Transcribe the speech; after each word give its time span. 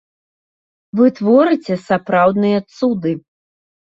Вы 0.99 1.05
творыце 1.19 1.77
сапраўдныя 1.87 2.57
цуды. 2.79 3.11